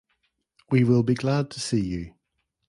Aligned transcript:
We 0.71 0.83
will 0.83 1.03
be 1.03 1.13
glad 1.13 1.51
to 1.51 1.59
see 1.59 1.79
you! 1.81 2.15